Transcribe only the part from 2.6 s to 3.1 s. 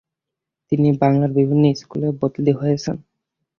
হয়েছেন।